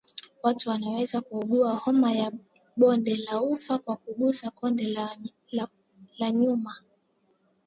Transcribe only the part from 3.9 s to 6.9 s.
kugusa kondo la nyuma